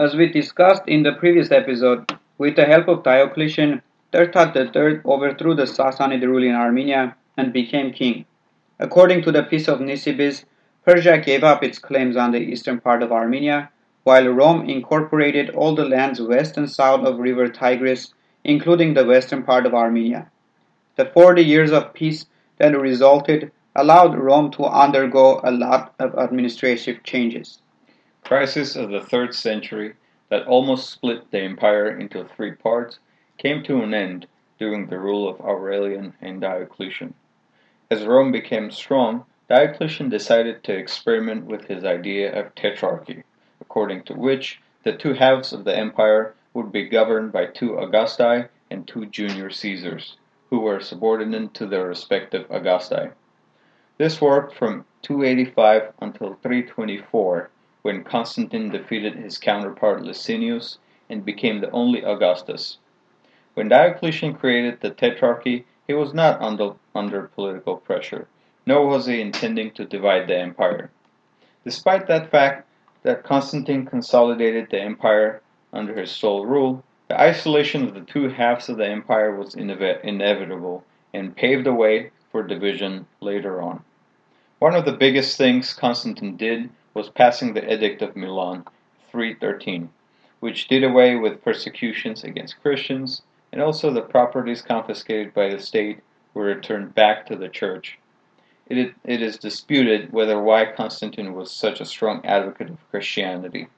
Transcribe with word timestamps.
As 0.00 0.14
we 0.14 0.28
discussed 0.28 0.84
in 0.86 1.02
the 1.02 1.14
previous 1.14 1.50
episode, 1.50 2.12
with 2.38 2.54
the 2.54 2.66
help 2.66 2.86
of 2.86 3.02
Diocletian, 3.02 3.82
Trdat 4.12 4.54
III 4.54 5.00
overthrew 5.04 5.56
the 5.56 5.66
Sassanid 5.66 6.22
rule 6.22 6.44
in 6.44 6.54
Armenia 6.54 7.16
and 7.36 7.52
became 7.52 7.92
king. 7.92 8.24
According 8.78 9.22
to 9.22 9.32
the 9.32 9.42
Peace 9.42 9.66
of 9.66 9.80
Nisibis, 9.80 10.44
Persia 10.84 11.18
gave 11.18 11.42
up 11.42 11.64
its 11.64 11.80
claims 11.80 12.16
on 12.16 12.30
the 12.30 12.38
eastern 12.38 12.78
part 12.78 13.02
of 13.02 13.10
Armenia, 13.10 13.70
while 14.04 14.28
Rome 14.28 14.70
incorporated 14.70 15.50
all 15.50 15.74
the 15.74 15.84
lands 15.84 16.22
west 16.22 16.56
and 16.56 16.70
south 16.70 17.04
of 17.04 17.18
river 17.18 17.48
Tigris, 17.48 18.14
including 18.44 18.94
the 18.94 19.04
western 19.04 19.42
part 19.42 19.66
of 19.66 19.74
Armenia. 19.74 20.30
The 20.94 21.06
40 21.06 21.42
years 21.42 21.72
of 21.72 21.92
peace 21.92 22.26
that 22.58 22.78
resulted 22.80 23.50
allowed 23.74 24.16
Rome 24.16 24.52
to 24.52 24.64
undergo 24.64 25.40
a 25.42 25.50
lot 25.50 25.92
of 25.98 26.16
administrative 26.16 27.02
changes. 27.02 27.58
Crisis 28.28 28.76
of 28.76 28.90
the 28.90 29.00
3rd 29.00 29.32
century 29.32 29.94
that 30.28 30.46
almost 30.46 30.90
split 30.90 31.30
the 31.30 31.40
empire 31.40 31.88
into 31.88 32.24
three 32.24 32.52
parts 32.52 32.98
came 33.38 33.62
to 33.62 33.80
an 33.80 33.94
end 33.94 34.26
during 34.58 34.88
the 34.88 34.98
rule 34.98 35.26
of 35.26 35.40
Aurelian 35.40 36.12
and 36.20 36.38
Diocletian. 36.38 37.14
As 37.90 38.04
Rome 38.04 38.30
became 38.30 38.70
strong, 38.70 39.24
Diocletian 39.48 40.10
decided 40.10 40.62
to 40.64 40.76
experiment 40.76 41.46
with 41.46 41.68
his 41.68 41.86
idea 41.86 42.38
of 42.38 42.54
tetrarchy, 42.54 43.22
according 43.62 44.02
to 44.02 44.12
which 44.12 44.60
the 44.82 44.92
two 44.92 45.14
halves 45.14 45.54
of 45.54 45.64
the 45.64 45.74
empire 45.74 46.34
would 46.52 46.70
be 46.70 46.86
governed 46.86 47.32
by 47.32 47.46
two 47.46 47.78
Augusti 47.78 48.44
and 48.70 48.86
two 48.86 49.06
junior 49.06 49.48
Caesars, 49.48 50.18
who 50.50 50.60
were 50.60 50.80
subordinate 50.80 51.54
to 51.54 51.64
their 51.64 51.88
respective 51.88 52.44
Augusti. 52.50 53.08
This 53.96 54.20
worked 54.20 54.54
from 54.54 54.84
285 55.00 55.94
until 56.02 56.34
324, 56.34 57.48
when 57.88 58.04
Constantine 58.04 58.68
defeated 58.68 59.14
his 59.14 59.38
counterpart 59.38 60.02
Licinius 60.02 60.76
and 61.08 61.24
became 61.24 61.62
the 61.62 61.70
only 61.70 62.04
Augustus. 62.04 62.76
When 63.54 63.70
Diocletian 63.70 64.34
created 64.34 64.82
the 64.82 64.90
Tetrarchy, 64.90 65.64
he 65.86 65.94
was 65.94 66.12
not 66.12 66.38
under, 66.42 66.74
under 66.94 67.28
political 67.28 67.78
pressure, 67.78 68.28
nor 68.66 68.86
was 68.86 69.06
he 69.06 69.22
intending 69.22 69.70
to 69.70 69.86
divide 69.86 70.28
the 70.28 70.36
empire. 70.36 70.90
Despite 71.64 72.06
that 72.08 72.30
fact 72.30 72.68
that 73.04 73.24
Constantine 73.24 73.86
consolidated 73.86 74.68
the 74.68 74.82
empire 74.82 75.40
under 75.72 75.98
his 75.98 76.10
sole 76.10 76.44
rule, 76.44 76.84
the 77.08 77.18
isolation 77.18 77.84
of 77.84 77.94
the 77.94 78.02
two 78.02 78.28
halves 78.28 78.68
of 78.68 78.76
the 78.76 78.86
empire 78.86 79.34
was 79.34 79.54
inevitable 79.54 80.84
and 81.14 81.34
paved 81.34 81.64
the 81.64 81.72
way 81.72 82.10
for 82.30 82.42
division 82.42 83.06
later 83.22 83.62
on. 83.62 83.82
One 84.58 84.74
of 84.74 84.84
the 84.84 84.92
biggest 84.92 85.38
things 85.38 85.72
Constantine 85.72 86.36
did 86.36 86.68
was 86.94 87.10
passing 87.10 87.54
the 87.54 87.72
Edict 87.72 88.02
of 88.02 88.16
Milan 88.16 88.64
313, 89.10 89.90
which 90.40 90.68
did 90.68 90.84
away 90.84 91.16
with 91.16 91.42
persecutions 91.42 92.24
against 92.24 92.60
Christians, 92.62 93.22
and 93.52 93.60
also 93.60 93.90
the 93.90 94.02
properties 94.02 94.62
confiscated 94.62 95.34
by 95.34 95.48
the 95.48 95.60
state 95.60 96.00
were 96.34 96.44
returned 96.44 96.94
back 96.94 97.26
to 97.26 97.36
the 97.36 97.48
church. 97.48 97.98
It, 98.66 98.94
it 99.04 99.22
is 99.22 99.38
disputed 99.38 100.12
whether 100.12 100.40
why 100.40 100.66
Constantine 100.66 101.34
was 101.34 101.50
such 101.50 101.80
a 101.80 101.86
strong 101.86 102.24
advocate 102.24 102.70
of 102.70 102.90
Christianity. 102.90 103.68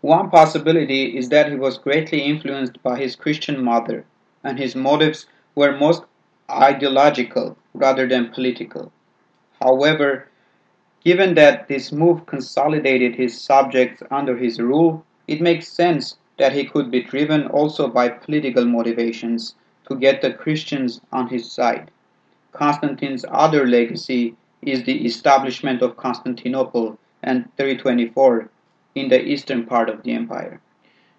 One 0.00 0.30
possibility 0.30 1.16
is 1.16 1.28
that 1.30 1.50
he 1.50 1.56
was 1.56 1.78
greatly 1.78 2.22
influenced 2.22 2.82
by 2.82 2.98
his 2.98 3.16
Christian 3.16 3.62
mother, 3.62 4.04
and 4.42 4.58
his 4.58 4.74
motives 4.74 5.26
were 5.54 5.76
most 5.76 6.04
ideological 6.50 7.56
rather 7.74 8.06
than 8.06 8.30
political. 8.32 8.92
However, 9.60 10.28
given 11.06 11.34
that 11.34 11.68
this 11.68 11.92
move 11.92 12.26
consolidated 12.26 13.14
his 13.14 13.40
subjects 13.40 14.02
under 14.10 14.36
his 14.36 14.58
rule, 14.58 15.06
it 15.28 15.40
makes 15.40 15.68
sense 15.68 16.18
that 16.36 16.52
he 16.52 16.64
could 16.64 16.90
be 16.90 17.00
driven 17.00 17.46
also 17.46 17.86
by 17.86 18.08
political 18.08 18.64
motivations 18.64 19.54
to 19.88 19.94
get 19.94 20.20
the 20.20 20.32
Christians 20.32 21.00
on 21.12 21.28
his 21.28 21.48
side. 21.48 21.92
Constantine's 22.50 23.24
other 23.30 23.68
legacy 23.68 24.34
is 24.62 24.82
the 24.82 25.06
establishment 25.06 25.80
of 25.80 25.96
Constantinople 25.96 26.98
and 27.22 27.44
324 27.56 28.50
in 28.96 29.06
the 29.06 29.22
eastern 29.24 29.64
part 29.64 29.88
of 29.88 30.02
the 30.02 30.12
empire. 30.12 30.60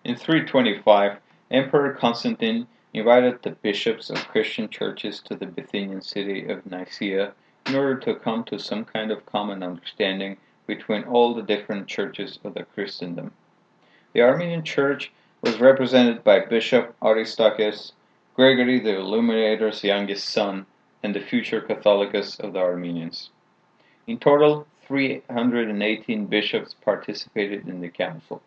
In 0.03 0.17
325, 0.17 1.16
Emperor 1.50 1.94
Constantine 1.94 2.67
invited 2.94 3.41
the 3.41 3.51
bishops 3.51 4.09
of 4.09 4.28
Christian 4.28 4.67
churches 4.67 5.22
to 5.22 5.35
the 5.35 5.45
Bithynian 5.45 6.03
city 6.03 6.45
of 6.50 6.69
Nicaea 6.69 7.31
in 7.67 7.75
order 7.75 7.97
to 7.97 8.16
come 8.16 8.44
to 8.45 8.57
some 8.57 8.85
kind 8.85 9.11
of 9.11 9.25
common 9.25 9.61
understanding 9.61 10.38
between 10.67 11.03
all 11.03 11.33
the 11.33 11.41
different 11.41 11.88
churches 11.88 12.39
of 12.44 12.53
the 12.53 12.63
Christendom. 12.63 13.31
The 14.13 14.22
Armenian 14.22 14.63
Church 14.63 15.11
was 15.41 15.59
represented 15.59 16.23
by 16.23 16.39
Bishop 16.39 16.95
Aristarchus, 17.01 17.91
Gregory 18.35 18.79
the 18.79 18.97
Illuminator's 18.97 19.83
youngest 19.83 20.29
son, 20.29 20.66
and 21.03 21.13
the 21.13 21.19
future 21.19 21.61
Catholicos 21.61 22.39
of 22.39 22.53
the 22.53 22.59
Armenians. 22.59 23.31
In 24.07 24.17
total, 24.17 24.66
318 24.88 26.25
bishops 26.27 26.73
participated 26.73 27.67
in 27.67 27.81
the 27.81 27.89
council. 27.89 28.41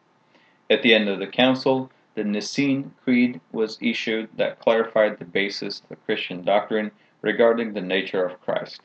At 0.70 0.82
the 0.82 0.94
end 0.94 1.08
of 1.08 1.18
the 1.18 1.26
council, 1.26 1.90
the 2.14 2.24
Nicene 2.24 2.92
Creed 3.04 3.40
was 3.52 3.78
issued 3.82 4.30
that 4.36 4.60
clarified 4.60 5.18
the 5.18 5.24
basis 5.26 5.80
of 5.80 5.88
the 5.90 5.96
Christian 5.96 6.42
doctrine 6.42 6.90
regarding 7.20 7.74
the 7.74 7.82
nature 7.82 8.24
of 8.24 8.40
Christ. 8.40 8.80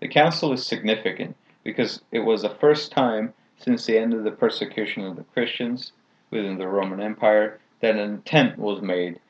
The 0.00 0.08
council 0.08 0.52
is 0.52 0.66
significant 0.66 1.36
because 1.62 2.02
it 2.10 2.20
was 2.20 2.42
the 2.42 2.48
first 2.48 2.90
time 2.90 3.34
since 3.58 3.84
the 3.84 3.98
end 3.98 4.14
of 4.14 4.24
the 4.24 4.30
persecution 4.30 5.04
of 5.04 5.16
the 5.16 5.24
Christians 5.24 5.92
within 6.30 6.56
the 6.56 6.68
Roman 6.68 7.00
Empire 7.00 7.60
that 7.80 7.96
an 7.96 8.14
attempt 8.14 8.58
was 8.58 8.80
made 8.80 9.20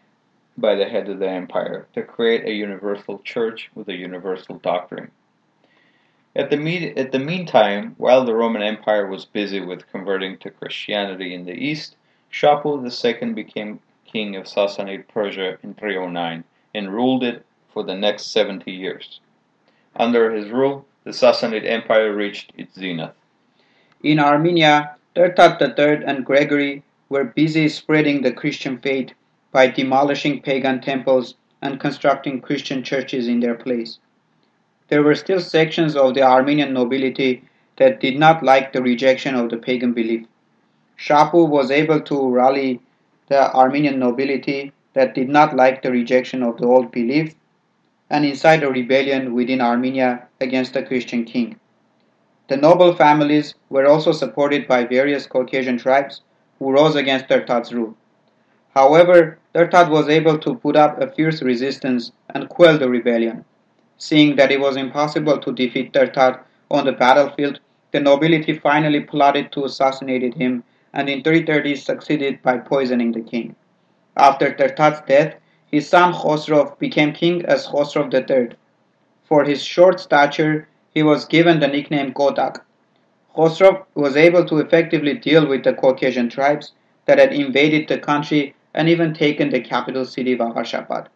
by 0.56 0.76
the 0.76 0.88
head 0.88 1.08
of 1.08 1.18
the 1.18 1.28
empire 1.28 1.88
to 1.94 2.02
create 2.02 2.44
a 2.44 2.52
universal 2.52 3.18
church 3.20 3.70
with 3.74 3.88
a 3.88 3.96
universal 3.96 4.58
doctrine. 4.58 5.10
At 6.36 6.50
the, 6.50 6.56
me- 6.56 6.94
at 6.94 7.10
the 7.10 7.18
meantime, 7.18 7.96
while 7.98 8.24
the 8.24 8.34
Roman 8.34 8.62
Empire 8.62 9.08
was 9.08 9.24
busy 9.24 9.60
with 9.60 9.90
converting 9.90 10.38
to 10.38 10.50
Christianity 10.50 11.34
in 11.34 11.46
the 11.46 11.52
east, 11.52 11.96
Shapur 12.30 12.78
II 12.80 13.32
became 13.32 13.80
king 14.04 14.36
of 14.36 14.46
Sassanid 14.46 15.08
Persia 15.08 15.58
in 15.64 15.74
309 15.74 16.44
and 16.74 16.92
ruled 16.92 17.24
it 17.24 17.44
for 17.72 17.82
the 17.82 17.96
next 17.96 18.30
70 18.30 18.70
years. 18.70 19.20
Under 19.96 20.30
his 20.30 20.50
rule, 20.50 20.86
the 21.04 21.10
Sassanid 21.10 21.64
Empire 21.64 22.14
reached 22.14 22.52
its 22.56 22.74
zenith. 22.74 23.12
In 24.02 24.20
Armenia, 24.20 24.96
Trdat 25.16 25.60
III 25.60 26.04
and 26.06 26.24
Gregory 26.24 26.82
were 27.08 27.24
busy 27.24 27.68
spreading 27.68 28.22
the 28.22 28.32
Christian 28.32 28.78
faith 28.78 29.12
by 29.50 29.66
demolishing 29.66 30.40
pagan 30.40 30.80
temples 30.80 31.34
and 31.60 31.80
constructing 31.80 32.40
Christian 32.40 32.82
churches 32.84 33.26
in 33.26 33.40
their 33.40 33.56
place. 33.56 33.98
There 34.88 35.02
were 35.02 35.14
still 35.14 35.40
sections 35.40 35.96
of 35.96 36.14
the 36.14 36.22
Armenian 36.22 36.72
nobility 36.72 37.42
that 37.76 38.00
did 38.00 38.18
not 38.18 38.42
like 38.42 38.72
the 38.72 38.82
rejection 38.82 39.34
of 39.34 39.50
the 39.50 39.56
pagan 39.56 39.92
belief. 39.92 40.26
Shapur 40.96 41.48
was 41.48 41.70
able 41.70 42.00
to 42.02 42.28
rally 42.28 42.80
the 43.28 43.52
Armenian 43.54 43.98
nobility 43.98 44.72
that 44.94 45.14
did 45.14 45.28
not 45.28 45.56
like 45.56 45.82
the 45.82 45.90
rejection 45.90 46.42
of 46.42 46.58
the 46.58 46.66
old 46.66 46.92
belief 46.92 47.34
and 48.10 48.24
incite 48.24 48.62
a 48.62 48.70
rebellion 48.70 49.32
within 49.32 49.60
Armenia 49.60 50.26
against 50.40 50.74
the 50.74 50.82
Christian 50.82 51.24
king. 51.24 51.58
The 52.48 52.56
noble 52.56 52.94
families 52.94 53.54
were 53.68 53.86
also 53.86 54.10
supported 54.10 54.66
by 54.66 54.84
various 54.84 55.26
Caucasian 55.26 55.78
tribes 55.78 56.22
who 56.58 56.72
rose 56.72 56.96
against 56.96 57.28
Trdat's 57.28 57.72
rule. 57.72 57.96
However, 58.74 59.38
Trdat 59.54 59.90
was 59.90 60.08
able 60.08 60.38
to 60.38 60.54
put 60.54 60.76
up 60.76 61.00
a 61.00 61.10
fierce 61.10 61.42
resistance 61.42 62.12
and 62.28 62.48
quell 62.48 62.78
the 62.78 62.88
rebellion. 62.88 63.44
Seeing 63.98 64.36
that 64.36 64.52
it 64.52 64.60
was 64.60 64.76
impossible 64.76 65.38
to 65.38 65.52
defeat 65.52 65.92
Trdat 65.92 66.40
on 66.70 66.86
the 66.86 66.92
battlefield, 66.92 67.60
the 67.92 68.00
nobility 68.00 68.58
finally 68.58 69.00
plotted 69.00 69.50
to 69.52 69.64
assassinate 69.64 70.34
him 70.34 70.62
and 70.92 71.08
in 71.08 71.22
330 71.22 71.76
succeeded 71.76 72.42
by 72.42 72.58
poisoning 72.58 73.12
the 73.12 73.20
king. 73.20 73.56
After 74.16 74.52
Trdat's 74.52 75.02
death, 75.06 75.34
his 75.70 75.88
son 75.88 76.12
Khosrov 76.12 76.78
became 76.78 77.12
king 77.12 77.44
as 77.44 77.66
Khosrov 77.66 78.12
III. 78.12 78.56
For 79.24 79.44
his 79.44 79.62
short 79.62 80.00
stature, 80.00 80.68
he 80.92 81.02
was 81.02 81.24
given 81.24 81.60
the 81.60 81.68
nickname 81.68 82.12
Kotak. 82.12 82.62
Khosrov 83.36 83.84
was 83.94 84.16
able 84.16 84.44
to 84.46 84.58
effectively 84.58 85.14
deal 85.14 85.46
with 85.46 85.62
the 85.62 85.72
Caucasian 85.72 86.28
tribes 86.28 86.72
that 87.06 87.18
had 87.18 87.32
invaded 87.32 87.88
the 87.88 87.98
country 87.98 88.54
and 88.74 88.88
even 88.88 89.14
taken 89.14 89.50
the 89.50 89.60
capital 89.60 90.04
city 90.04 90.36
Vagharshapat. 90.36 91.06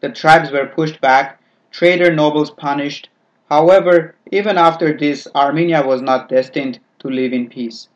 The 0.00 0.08
tribes 0.08 0.50
were 0.50 0.66
pushed 0.66 1.00
back, 1.00 1.40
traitor 1.70 2.12
nobles 2.12 2.50
punished. 2.50 3.08
However, 3.48 4.16
even 4.32 4.58
after 4.58 4.96
this, 4.96 5.28
Armenia 5.34 5.86
was 5.86 6.02
not 6.02 6.28
destined 6.28 6.80
to 6.98 7.08
live 7.08 7.32
in 7.32 7.48
peace. 7.48 7.88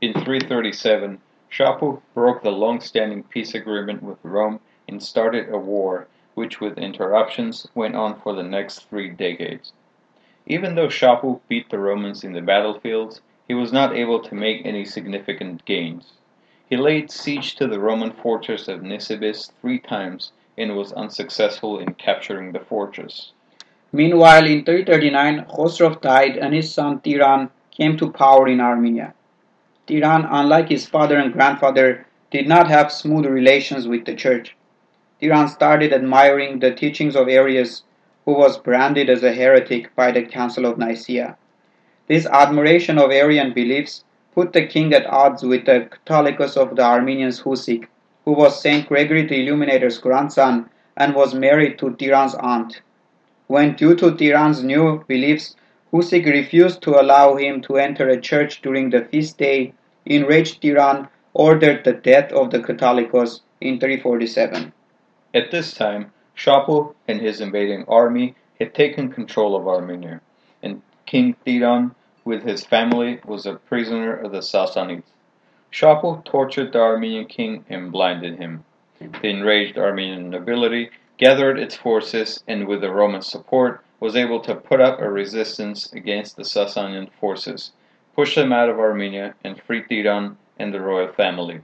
In 0.00 0.12
337, 0.12 1.20
Shapur 1.56 2.00
broke 2.14 2.42
the 2.42 2.50
long-standing 2.50 3.22
peace 3.22 3.54
agreement 3.54 4.02
with 4.02 4.18
Rome 4.24 4.58
and 4.88 5.00
started 5.00 5.48
a 5.48 5.56
war 5.56 6.08
which 6.34 6.60
with 6.60 6.76
interruptions 6.78 7.68
went 7.76 7.94
on 7.94 8.20
for 8.20 8.32
the 8.32 8.42
next 8.42 8.88
three 8.90 9.08
decades. 9.08 9.72
Even 10.46 10.74
though 10.74 10.88
Shapur 10.88 11.38
beat 11.46 11.70
the 11.70 11.78
Romans 11.78 12.24
in 12.24 12.32
the 12.32 12.40
battlefields, 12.40 13.20
he 13.46 13.54
was 13.54 13.72
not 13.72 13.94
able 13.94 14.18
to 14.18 14.34
make 14.34 14.66
any 14.66 14.84
significant 14.84 15.64
gains. 15.64 16.14
He 16.68 16.76
laid 16.76 17.12
siege 17.12 17.54
to 17.54 17.68
the 17.68 17.78
Roman 17.78 18.10
fortress 18.10 18.66
of 18.66 18.82
Nisibis 18.82 19.52
three 19.60 19.78
times 19.78 20.32
and 20.58 20.76
was 20.76 20.92
unsuccessful 20.92 21.78
in 21.78 21.94
capturing 21.94 22.50
the 22.50 22.58
fortress. 22.58 23.30
Meanwhile, 23.92 24.46
in 24.46 24.64
339, 24.64 25.44
Khosrov 25.44 26.00
died 26.00 26.36
and 26.36 26.52
his 26.52 26.74
son 26.74 26.98
Tiran 26.98 27.50
came 27.70 27.96
to 27.98 28.10
power 28.10 28.48
in 28.48 28.60
Armenia. 28.60 29.14
Tiran, 29.86 30.26
unlike 30.30 30.70
his 30.70 30.86
father 30.86 31.18
and 31.18 31.32
grandfather, 31.32 32.06
did 32.30 32.48
not 32.48 32.68
have 32.68 32.90
smooth 32.90 33.26
relations 33.26 33.86
with 33.86 34.04
the 34.06 34.14
church. 34.14 34.56
Tiran 35.20 35.48
started 35.48 35.92
admiring 35.92 36.58
the 36.58 36.74
teachings 36.74 37.14
of 37.14 37.28
Arius, 37.28 37.82
who 38.24 38.32
was 38.32 38.58
branded 38.58 39.10
as 39.10 39.22
a 39.22 39.32
heretic 39.32 39.94
by 39.94 40.10
the 40.10 40.22
Council 40.22 40.64
of 40.64 40.78
Nicaea. 40.78 41.36
This 42.06 42.26
admiration 42.26 42.98
of 42.98 43.10
Arian 43.10 43.52
beliefs 43.52 44.04
put 44.34 44.52
the 44.52 44.66
king 44.66 44.92
at 44.92 45.06
odds 45.06 45.42
with 45.42 45.66
the 45.66 45.88
Catholicos 46.06 46.56
of 46.56 46.76
the 46.76 46.82
Armenians 46.82 47.42
Husik, 47.42 47.86
who 48.24 48.32
was 48.32 48.60
Saint 48.60 48.88
Gregory 48.88 49.26
the 49.26 49.46
Illuminator's 49.46 49.98
grandson 49.98 50.70
and 50.96 51.14
was 51.14 51.34
married 51.34 51.78
to 51.78 51.90
Tiran's 51.90 52.34
aunt. 52.34 52.80
When, 53.46 53.74
due 53.76 53.94
to 53.96 54.12
Tiran's 54.12 54.64
new 54.64 55.04
beliefs, 55.06 55.56
Husik 55.94 56.26
refused 56.26 56.82
to 56.82 57.00
allow 57.00 57.36
him 57.36 57.60
to 57.60 57.76
enter 57.76 58.08
a 58.08 58.20
church 58.20 58.60
during 58.62 58.90
the 58.90 59.04
feast 59.04 59.38
day, 59.38 59.74
enraged 60.04 60.60
Tiran 60.60 61.08
ordered 61.34 61.84
the 61.84 61.92
death 61.92 62.32
of 62.32 62.50
the 62.50 62.58
Catholicos 62.58 63.42
in 63.60 63.78
347. 63.78 64.72
At 65.32 65.52
this 65.52 65.72
time, 65.72 66.10
Shapur 66.36 66.96
and 67.06 67.20
his 67.20 67.40
invading 67.40 67.84
army 67.86 68.34
had 68.58 68.74
taken 68.74 69.12
control 69.12 69.54
of 69.54 69.68
Armenia, 69.68 70.20
and 70.64 70.82
King 71.06 71.36
Tiran, 71.46 71.94
with 72.24 72.42
his 72.42 72.64
family, 72.64 73.20
was 73.24 73.46
a 73.46 73.54
prisoner 73.54 74.16
of 74.16 74.32
the 74.32 74.42
Sassanids. 74.42 75.12
Shapur 75.70 76.24
tortured 76.24 76.72
the 76.72 76.80
Armenian 76.80 77.26
king 77.26 77.64
and 77.68 77.92
blinded 77.92 78.38
him. 78.38 78.64
The 78.98 79.28
enraged 79.28 79.78
Armenian 79.78 80.30
nobility 80.30 80.90
gathered 81.18 81.58
its 81.58 81.76
forces 81.76 82.42
and 82.48 82.66
with 82.66 82.80
the 82.80 82.90
Roman 82.90 83.22
support 83.22 83.84
was 84.00 84.16
able 84.16 84.40
to 84.40 84.54
put 84.54 84.80
up 84.80 85.00
a 85.00 85.10
resistance 85.10 85.92
against 85.92 86.36
the 86.36 86.42
Sasanian 86.42 87.10
forces, 87.20 87.72
push 88.14 88.34
them 88.34 88.52
out 88.52 88.68
of 88.68 88.78
Armenia, 88.78 89.34
and 89.44 89.60
free 89.62 89.82
Tiran 89.82 90.36
and 90.58 90.74
the 90.74 90.80
royal 90.80 91.12
family. 91.12 91.60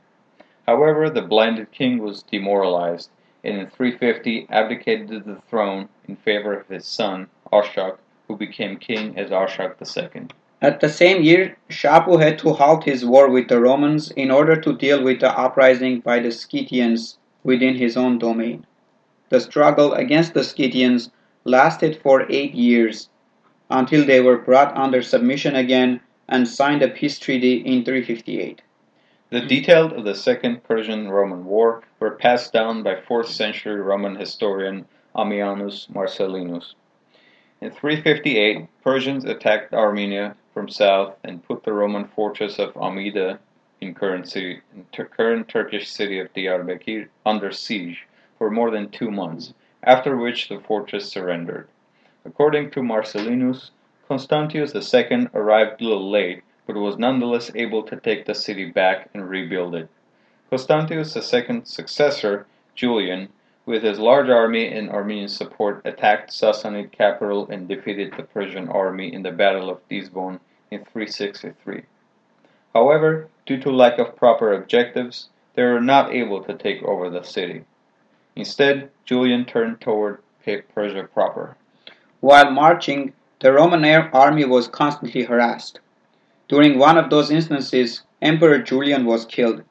However, 0.66 1.10
the 1.10 1.22
blinded 1.22 1.72
king 1.72 1.98
was 1.98 2.22
demoralized 2.22 3.10
and 3.42 3.58
in 3.58 3.66
350 3.68 4.46
abdicated 4.50 5.24
the 5.24 5.40
throne 5.48 5.88
in 6.06 6.16
favor 6.16 6.52
of 6.52 6.68
his 6.68 6.86
son, 6.86 7.26
Arshak, 7.52 7.96
who 8.28 8.36
became 8.36 8.76
king 8.76 9.18
as 9.18 9.30
Arshak 9.30 9.76
II. 9.80 10.28
At 10.62 10.80
the 10.80 10.88
same 10.88 11.22
year, 11.22 11.56
Shapur 11.70 12.20
had 12.20 12.38
to 12.40 12.52
halt 12.52 12.84
his 12.84 13.04
war 13.04 13.30
with 13.30 13.48
the 13.48 13.60
Romans 13.60 14.10
in 14.10 14.30
order 14.30 14.60
to 14.60 14.76
deal 14.76 15.02
with 15.02 15.20
the 15.20 15.36
uprising 15.38 16.00
by 16.00 16.20
the 16.20 16.30
Scythians 16.30 17.16
within 17.42 17.76
his 17.76 17.96
own 17.96 18.18
domain. 18.18 18.66
The 19.30 19.38
struggle 19.40 19.92
against 19.94 20.34
the 20.34 20.42
Scythians 20.42 21.12
lasted 21.44 21.94
for 22.02 22.26
eight 22.28 22.52
years, 22.52 23.10
until 23.70 24.04
they 24.04 24.20
were 24.20 24.36
brought 24.36 24.76
under 24.76 25.02
submission 25.02 25.54
again 25.54 26.00
and 26.28 26.48
signed 26.48 26.82
a 26.82 26.88
peace 26.88 27.16
treaty 27.16 27.58
in 27.58 27.84
358. 27.84 28.60
The 29.30 29.42
details 29.42 29.92
of 29.92 30.02
the 30.02 30.16
Second 30.16 30.64
Persian-Roman 30.64 31.44
War 31.44 31.84
were 32.00 32.10
passed 32.10 32.52
down 32.52 32.82
by 32.82 32.96
4th 32.96 33.28
century 33.28 33.80
Roman 33.80 34.16
historian 34.16 34.86
Ammianus 35.14 35.86
Marcellinus. 35.94 36.74
In 37.60 37.70
358, 37.70 38.66
Persians 38.82 39.24
attacked 39.24 39.72
Armenia 39.72 40.34
from 40.52 40.68
south 40.68 41.14
and 41.22 41.44
put 41.44 41.62
the 41.62 41.72
Roman 41.72 42.08
fortress 42.08 42.58
of 42.58 42.76
Amida 42.76 43.38
in 43.80 43.94
current, 43.94 44.34
in 44.34 44.64
current 44.92 45.46
Turkish 45.46 45.88
city 45.88 46.18
of 46.18 46.34
Diyarbakir 46.34 47.06
under 47.24 47.52
siege 47.52 48.08
for 48.40 48.50
more 48.50 48.70
than 48.70 48.88
two 48.88 49.10
months, 49.10 49.52
after 49.82 50.16
which 50.16 50.48
the 50.48 50.58
fortress 50.58 51.06
surrendered. 51.06 51.68
According 52.24 52.70
to 52.70 52.80
Marcellinus, 52.80 53.70
Constantius 54.08 54.74
II 54.74 55.28
arrived 55.34 55.82
a 55.82 55.84
little 55.84 56.10
late, 56.10 56.42
but 56.66 56.74
was 56.74 56.96
nonetheless 56.96 57.50
able 57.54 57.82
to 57.82 58.00
take 58.00 58.24
the 58.24 58.34
city 58.34 58.64
back 58.64 59.10
and 59.12 59.28
rebuild 59.28 59.74
it. 59.74 59.90
Constantius 60.48 61.14
II's 61.14 61.68
successor, 61.68 62.46
Julian, 62.74 63.28
with 63.66 63.82
his 63.82 63.98
large 63.98 64.30
army 64.30 64.72
and 64.72 64.88
Armenian 64.88 65.28
support, 65.28 65.82
attacked 65.84 66.30
Sassanid 66.30 66.92
capital 66.92 67.46
and 67.50 67.68
defeated 67.68 68.14
the 68.16 68.22
Persian 68.22 68.70
army 68.70 69.12
in 69.12 69.22
the 69.22 69.32
Battle 69.32 69.68
of 69.68 69.86
Dizbon 69.90 70.40
in 70.70 70.86
363. 70.86 71.82
However, 72.72 73.28
due 73.44 73.60
to 73.60 73.70
lack 73.70 73.98
of 73.98 74.16
proper 74.16 74.54
objectives, 74.54 75.28
they 75.56 75.62
were 75.62 75.78
not 75.78 76.14
able 76.14 76.42
to 76.44 76.54
take 76.54 76.82
over 76.82 77.10
the 77.10 77.22
city. 77.22 77.64
Instead, 78.40 78.88
Julian 79.04 79.44
turned 79.44 79.82
toward 79.82 80.22
Persia 80.74 81.06
proper. 81.12 81.58
While 82.20 82.50
marching, 82.50 83.12
the 83.40 83.52
Roman 83.52 83.84
army 83.84 84.46
was 84.46 84.66
constantly 84.66 85.24
harassed. 85.24 85.78
During 86.48 86.78
one 86.78 86.96
of 86.96 87.10
those 87.10 87.30
instances, 87.30 88.02
Emperor 88.22 88.58
Julian 88.60 89.04
was 89.04 89.26
killed. 89.26 89.62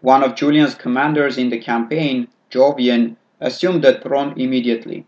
One 0.00 0.24
of 0.24 0.34
Julian's 0.34 0.74
commanders 0.74 1.38
in 1.38 1.50
the 1.50 1.60
campaign, 1.60 2.26
Jovian, 2.50 3.14
assumed 3.38 3.84
the 3.84 4.00
throne 4.00 4.34
immediately. 4.36 5.06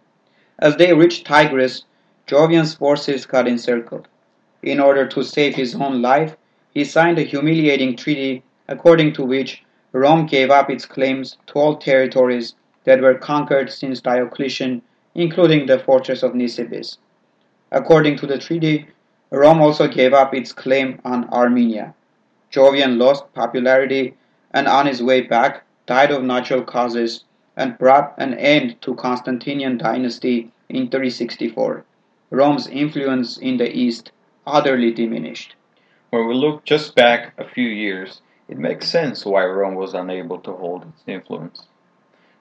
As 0.61 0.77
they 0.77 0.95
reached 0.95 1.27
Tigris, 1.27 1.83
Jovian's 2.29 2.75
forces 2.75 3.27
got 3.27 3.49
encircled. 3.49 4.07
In 4.63 4.79
order 4.79 5.09
to 5.09 5.25
save 5.25 5.57
his 5.57 5.75
own 5.75 6.03
life, 6.03 6.37
he 6.73 6.85
signed 6.85 7.19
a 7.19 7.23
humiliating 7.23 7.97
treaty 7.97 8.45
according 8.69 9.15
to 9.15 9.25
which 9.25 9.65
Rome 9.91 10.27
gave 10.27 10.53
up 10.53 10.71
its 10.71 10.87
claims 10.87 11.37
to 11.49 11.55
all 11.55 11.77
territories 11.79 12.55
that 12.85 13.01
were 13.01 13.15
conquered 13.15 13.71
since 13.71 14.01
Diocletian, 14.01 14.83
including 15.15 15.67
the 15.67 15.79
fortress 15.79 16.23
of 16.23 16.33
Nisibis. 16.33 16.99
According 17.71 18.17
to 18.19 18.27
the 18.27 18.39
treaty, 18.39 18.87
Rome 19.31 19.63
also 19.63 19.89
gave 19.89 20.13
up 20.13 20.35
its 20.35 20.53
claim 20.53 21.01
on 21.05 21.29
Armenia. 21.31 21.95
Jovian 22.51 22.99
lost 22.99 23.33
popularity 23.33 24.15
and 24.53 24.69
on 24.69 24.87
his 24.87 25.03
way 25.03 25.23
back 25.23 25.65
died 25.87 26.11
of 26.11 26.23
natural 26.23 26.63
causes 26.63 27.25
and 27.57 27.79
brought 27.79 28.15
an 28.19 28.35
end 28.35 28.81
to 28.83 28.95
Constantinian 28.95 29.79
dynasty 29.79 30.53
in 30.69 30.89
364. 30.89 31.85
Rome's 32.31 32.67
influence 32.67 33.39
in 33.39 33.57
the 33.57 33.71
east 33.75 34.11
utterly 34.47 34.91
diminished. 34.91 35.55
When 36.11 36.27
we 36.27 36.35
look 36.35 36.65
just 36.65 36.95
back 36.95 37.33
a 37.39 37.49
few 37.49 37.69
years, 37.69 38.21
it 38.49 38.59
makes 38.59 38.89
sense 38.89 39.25
why 39.25 39.45
Rome 39.45 39.75
was 39.75 39.95
unable 39.95 40.39
to 40.41 40.53
hold 40.53 40.83
its 40.85 41.03
influence. 41.07 41.69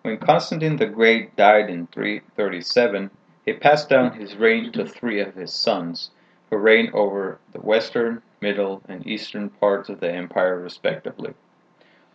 When 0.04 0.18
Constantine 0.18 0.78
the 0.78 0.88
Great 0.88 1.36
died 1.36 1.70
in 1.70 1.86
337, 1.86 3.12
he 3.46 3.54
passed 3.54 3.88
down 3.88 4.14
his 4.14 4.36
reign 4.36 4.72
to 4.72 4.84
three 4.84 5.20
of 5.20 5.36
his 5.36 5.54
sons, 5.54 6.10
who 6.50 6.58
reigned 6.58 6.96
over 6.96 7.38
the 7.52 7.62
western, 7.62 8.24
middle, 8.42 8.82
and 8.88 9.06
eastern 9.06 9.52
parts 9.52 9.90
of 9.90 10.00
the 10.00 10.12
empire 10.12 10.58
respectively. 10.60 11.36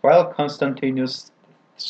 While 0.00 0.32
Constantius 0.32 1.30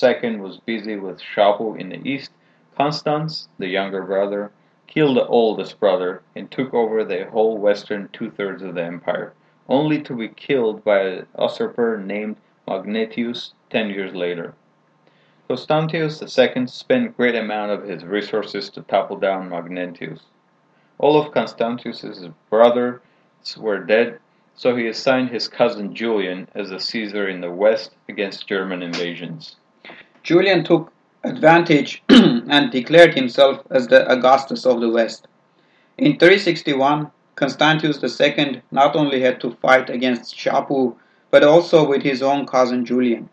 II 0.02 0.36
was 0.36 0.58
busy 0.58 0.96
with 0.96 1.22
Shapur 1.22 1.80
in 1.80 1.88
the 1.88 2.06
east, 2.06 2.30
Constans, 2.76 3.48
the 3.56 3.68
younger 3.68 4.02
brother, 4.02 4.52
killed 4.86 5.16
the 5.16 5.26
oldest 5.26 5.80
brother 5.80 6.20
and 6.34 6.50
took 6.50 6.74
over 6.74 7.04
the 7.04 7.24
whole 7.30 7.56
western 7.56 8.10
two-thirds 8.12 8.62
of 8.62 8.74
the 8.74 8.84
empire, 8.84 9.32
only 9.66 10.02
to 10.02 10.14
be 10.14 10.28
killed 10.28 10.84
by 10.84 11.00
an 11.00 11.26
usurper 11.38 11.96
named 11.96 12.36
Magnentius 12.68 13.54
ten 13.70 13.88
years 13.88 14.14
later. 14.14 14.52
Constantius 15.48 16.20
II 16.36 16.66
spent 16.66 17.16
great 17.16 17.36
amount 17.36 17.70
of 17.70 17.84
his 17.84 18.04
resources 18.04 18.68
to 18.70 18.82
topple 18.82 19.16
down 19.16 19.48
Magnentius. 19.48 20.22
All 20.98 21.16
of 21.16 21.32
Constantius's 21.32 22.28
brothers 22.50 23.00
were 23.56 23.78
dead, 23.78 24.18
so 24.56 24.74
he 24.74 24.88
assigned 24.88 25.30
his 25.30 25.46
cousin 25.46 25.94
Julian 25.94 26.48
as 26.56 26.70
the 26.70 26.80
Caesar 26.80 27.28
in 27.28 27.40
the 27.40 27.52
west 27.52 27.92
against 28.08 28.48
German 28.48 28.82
invasions. 28.82 29.54
Julian 30.24 30.64
took 30.64 30.92
advantage 31.22 32.02
and 32.08 32.72
declared 32.72 33.14
himself 33.14 33.62
as 33.70 33.86
the 33.86 34.10
Augustus 34.10 34.66
of 34.66 34.80
the 34.80 34.90
West. 34.90 35.28
In 35.96 36.18
361, 36.18 37.12
Constantius 37.36 38.20
II 38.20 38.62
not 38.72 38.96
only 38.96 39.20
had 39.20 39.40
to 39.42 39.56
fight 39.62 39.90
against 39.90 40.34
Shapur, 40.34 40.96
but 41.30 41.44
also 41.44 41.86
with 41.86 42.02
his 42.02 42.20
own 42.20 42.46
cousin 42.46 42.84
Julian 42.84 43.28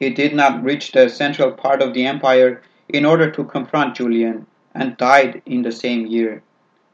he 0.00 0.08
did 0.08 0.34
not 0.34 0.64
reach 0.64 0.92
the 0.92 1.10
central 1.10 1.52
part 1.52 1.82
of 1.82 1.92
the 1.92 2.06
empire 2.06 2.62
in 2.88 3.04
order 3.04 3.30
to 3.30 3.44
confront 3.44 3.94
Julian 3.94 4.46
and 4.74 4.96
died 4.96 5.42
in 5.44 5.60
the 5.60 5.70
same 5.70 6.06
year. 6.06 6.42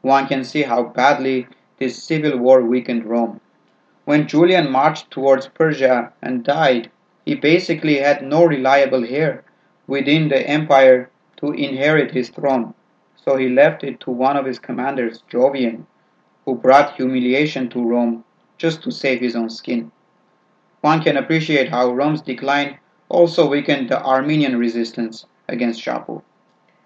One 0.01 0.27
can 0.27 0.43
see 0.43 0.63
how 0.63 0.83
badly 0.83 1.47
this 1.79 2.03
civil 2.03 2.37
war 2.37 2.61
weakened 2.61 3.05
Rome. 3.05 3.39
When 4.03 4.27
Julian 4.27 4.69
marched 4.69 5.09
towards 5.09 5.47
Persia 5.47 6.11
and 6.21 6.43
died, 6.43 6.91
he 7.25 7.33
basically 7.35 7.97
had 7.97 8.23
no 8.23 8.43
reliable 8.43 9.05
heir 9.05 9.45
within 9.87 10.27
the 10.27 10.45
empire 10.45 11.09
to 11.37 11.51
inherit 11.51 12.11
his 12.11 12.29
throne, 12.29 12.73
so 13.15 13.37
he 13.37 13.47
left 13.47 13.85
it 13.85 14.01
to 14.01 14.11
one 14.11 14.35
of 14.35 14.45
his 14.45 14.59
commanders, 14.59 15.23
Jovian, 15.29 15.85
who 16.45 16.55
brought 16.55 16.95
humiliation 16.95 17.69
to 17.69 17.83
Rome 17.83 18.25
just 18.57 18.83
to 18.83 18.91
save 18.91 19.21
his 19.21 19.35
own 19.35 19.49
skin. 19.49 19.91
One 20.81 21.01
can 21.01 21.15
appreciate 21.15 21.69
how 21.69 21.93
Rome's 21.93 22.21
decline 22.21 22.79
also 23.09 23.47
weakened 23.47 23.89
the 23.89 24.03
Armenian 24.03 24.57
resistance 24.57 25.25
against 25.47 25.81
Shapur. 25.81 26.23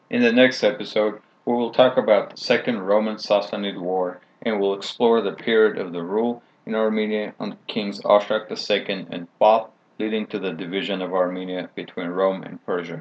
In 0.09 0.21
the 0.21 0.31
next 0.31 0.63
episode, 0.63 1.21
we 1.45 1.53
will 1.53 1.71
talk 1.71 1.95
about 1.95 2.31
the 2.31 2.37
Second 2.37 2.81
Roman 2.81 3.15
Sassanid 3.15 3.79
War 3.79 4.19
and 4.41 4.59
will 4.59 4.73
explore 4.73 5.21
the 5.21 5.31
period 5.31 5.77
of 5.77 5.93
the 5.93 6.03
rule 6.03 6.43
in 6.65 6.75
Armenia 6.75 7.33
under 7.39 7.55
kings 7.67 8.01
Arshak 8.01 8.51
II 8.51 9.07
and 9.09 9.27
Pap, 9.39 9.71
leading 9.99 10.27
to 10.27 10.39
the 10.39 10.51
division 10.51 11.01
of 11.01 11.13
Armenia 11.13 11.69
between 11.75 12.07
Rome 12.07 12.43
and 12.43 12.63
Persia. 12.65 12.99